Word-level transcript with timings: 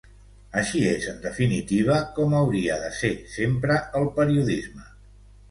Així 0.59 0.79
és, 0.91 1.03
en 1.11 1.19
definitiva, 1.25 1.97
com 2.15 2.33
hauria 2.39 2.79
de 2.85 2.89
ser 3.01 3.13
sempre 3.35 3.77
el 4.01 4.09
periodisme. 4.19 4.91